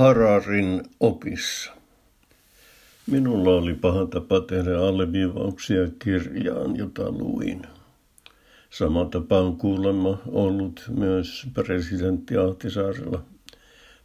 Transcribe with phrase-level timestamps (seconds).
[0.00, 1.72] Hararin opissa.
[3.06, 7.62] Minulla oli paha tapa tehdä alleviivauksia kirjaan, jota luin.
[8.70, 13.22] Sama tapa on kuulemma ollut myös presidentti Ahtisaarella,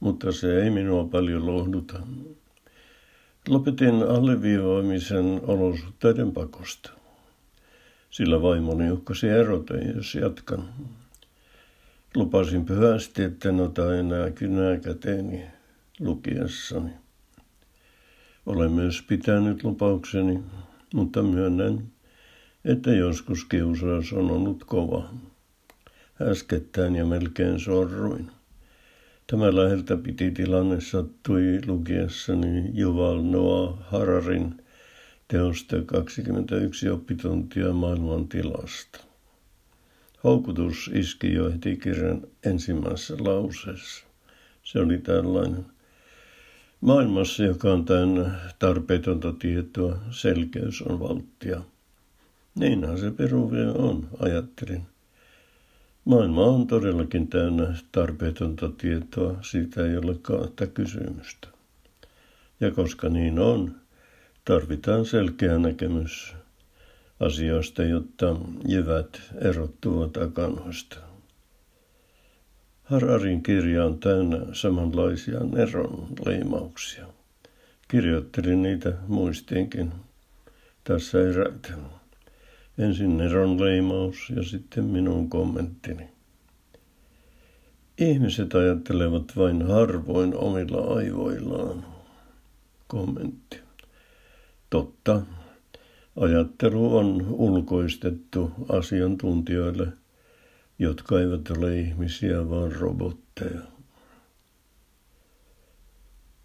[0.00, 2.00] mutta se ei minua paljon lohduta.
[3.48, 6.90] Lopetin alleviivaamisen olosuhteiden pakosta,
[8.10, 10.68] sillä vaimoni uhkasi erota, jos jatkan.
[12.14, 15.42] Lupasin pyhästi, että en ota enää kynää käteeni
[16.00, 16.90] lukiessani.
[18.46, 20.40] Olen myös pitänyt lupaukseni,
[20.94, 21.92] mutta myönnän,
[22.64, 25.10] että joskus kiusaus on ollut kova.
[26.22, 28.30] Äskettäin ja melkein sorruin.
[29.26, 34.62] Tämä läheltä piti tilanne sattui lukiessani Juval Noah Hararin
[35.28, 38.98] teosta 21 oppituntia maailman tilasta.
[40.24, 44.06] Houkutus iski jo heti kirjan ensimmäisessä lauseessa.
[44.62, 45.66] Se oli tällainen.
[46.82, 51.60] Maailmassa, joka on täynnä tarpeetonta tietoa, selkeys on valttia.
[52.54, 54.82] Niinhän se peruvia on, ajattelin.
[56.04, 61.48] Maailma on todellakin täynnä tarpeetonta tietoa, siitä ei ole kahta kysymystä.
[62.60, 63.74] Ja koska niin on,
[64.44, 66.34] tarvitaan selkeä näkemys
[67.20, 68.36] asioista, jotta
[68.68, 71.11] jyvät erottuvat akanoista.
[72.82, 77.06] Hararin kirja on täynnä samanlaisia Neron leimauksia.
[77.88, 79.92] Kirjoittelin niitä muistiinkin.
[80.84, 81.68] Tässä ei räytä.
[82.78, 86.08] Ensin Neron leimaus ja sitten minun kommenttini.
[87.98, 91.84] Ihmiset ajattelevat vain harvoin omilla aivoillaan.
[92.86, 93.60] Kommentti.
[94.70, 95.22] Totta.
[96.16, 99.88] Ajattelu on ulkoistettu asiantuntijoille–
[100.78, 103.60] jotka eivät ole ihmisiä, vaan robotteja.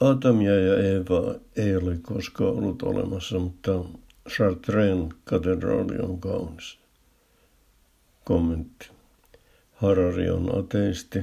[0.00, 3.84] Atamia ja Eva ei ole koskaan ollut olemassa, mutta
[4.28, 6.78] Chartrain katedraali on kaunis.
[8.24, 8.90] Kommentti.
[9.74, 11.18] Harari on ateisti,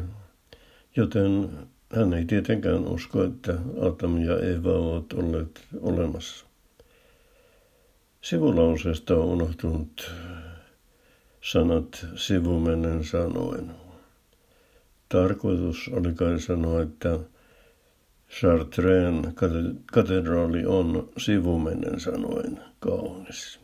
[0.95, 1.49] joten
[1.95, 6.45] hän ei tietenkään usko, että Adam ja Eva ovat olleet olemassa.
[8.21, 10.11] Sivulauseesta on unohtunut
[11.51, 13.71] sanat sivumennen sanoen.
[15.09, 17.19] Tarkoitus oli kai sanoa, että
[18.29, 19.33] Chartrain
[19.91, 23.59] katedraali on sivumennen sanoen kaunis.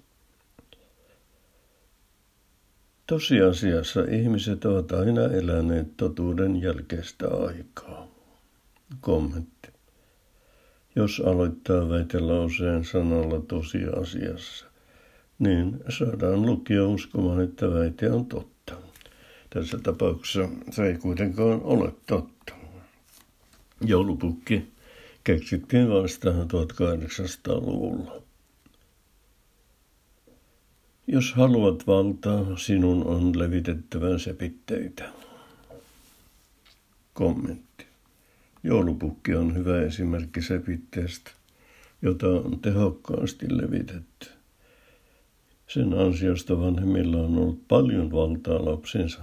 [3.07, 8.07] Tosiasiassa ihmiset ovat aina eläneet totuuden jälkeistä aikaa.
[8.99, 9.69] Kommentti.
[10.95, 14.70] Jos aloittaa väitelauseen sanalla tosiasiassa,
[15.41, 18.73] niin saadaan lukija uskomaan, että väite on totta.
[19.49, 22.53] Tässä tapauksessa se ei kuitenkaan ole totta.
[23.81, 24.71] Joulupukki
[25.23, 28.21] keksittiin vasta 1800-luvulla.
[31.07, 35.09] Jos haluat valtaa, sinun on levitettävä sepitteitä.
[37.13, 37.85] Kommentti.
[38.63, 41.31] Joulupukki on hyvä esimerkki sepitteestä,
[42.01, 44.40] jota on tehokkaasti levitetty.
[45.73, 49.19] Sen ansiosta vanhemmilla on ollut paljon valtaa lapsensa.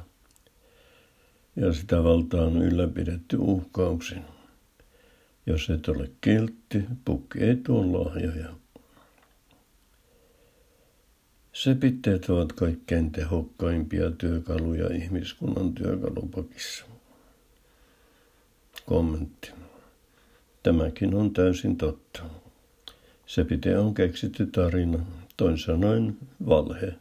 [1.57, 4.25] Ja sitä valtaa on ylläpidetty uhkauksin.
[5.47, 8.49] Jos et ole kiltti, pukki ei tuo lahjoja.
[11.53, 16.85] Sepitteet ovat kaikkein tehokkaimpia työkaluja ihmiskunnan työkalupakissa.
[18.87, 19.51] Kommentti.
[20.63, 22.23] Tämäkin on täysin totta.
[23.27, 25.05] Sepite on keksitty tarina,
[25.39, 26.17] toin sanoen
[26.49, 26.95] valhe.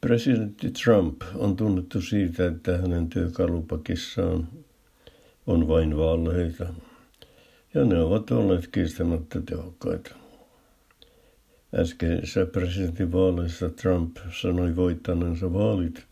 [0.00, 4.48] Presidentti Trump on tunnettu siitä, että hänen työkalupakissaan
[5.46, 6.66] on vain valheita,
[7.74, 10.14] ja ne ovat olleet kiistämättä tehokkaita.
[11.74, 16.06] Äskeisessä presidentinvaaleissa Trump sanoi voittaneensa vaalit,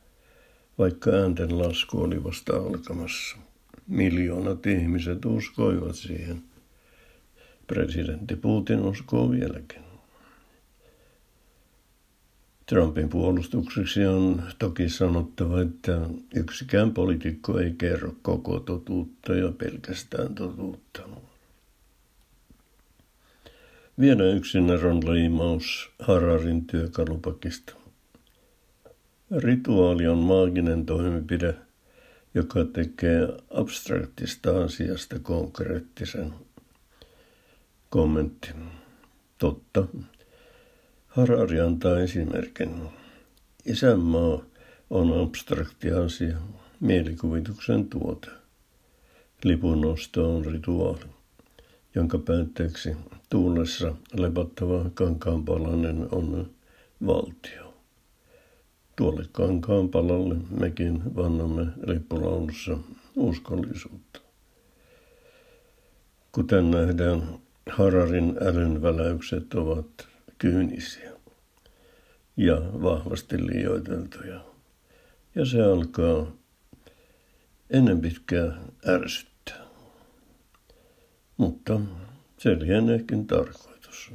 [0.78, 3.36] vaikka äänten lasku oli vasta alkamassa.
[3.86, 6.42] Miljoonat ihmiset uskoivat siihen.
[7.66, 9.86] Presidentti Putin uskoo vieläkin.
[12.66, 16.00] Trumpin puolustukseksi on toki sanottava, että
[16.34, 21.02] yksikään poliitikko ei kerro koko totuutta ja pelkästään totuutta.
[24.00, 27.74] Vielä yksi Neron leimaus Hararin työkalupakista.
[29.36, 31.54] Rituaali on maaginen toimenpide,
[32.34, 36.34] joka tekee abstraktista asiasta konkreettisen.
[37.90, 38.48] Kommentti.
[39.38, 39.86] Totta.
[41.16, 42.82] Harari antaa esimerkin.
[43.66, 44.42] Isänmaa
[44.90, 46.36] on abstrakti asia,
[46.80, 48.30] mielikuvituksen tuote.
[49.44, 51.04] Lipunnosto on rituaali,
[51.94, 52.96] jonka päätteeksi
[53.30, 56.50] tuulessa lepattava kankaanpalanen on
[57.06, 57.74] valtio.
[58.96, 62.78] Tuolle kankaanpalalle mekin vannamme lippulaulussa
[63.16, 64.20] uskollisuutta.
[66.32, 67.22] Kuten nähdään,
[67.70, 71.12] Hararin älynväläykset ovat kyynisiä
[72.36, 74.44] ja vahvasti liioiteltuja.
[75.34, 76.32] Ja se alkaa
[77.70, 79.66] ennen pitkää ärsyttää.
[81.36, 81.80] Mutta
[82.38, 84.12] se lieneekin tarkoitus.